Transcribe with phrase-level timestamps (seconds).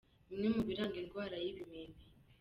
[0.29, 2.01] Bimwe mu biranga indwara y’ibimeme:.